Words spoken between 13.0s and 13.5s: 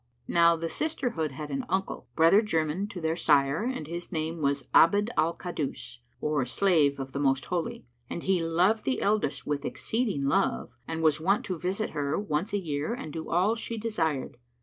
do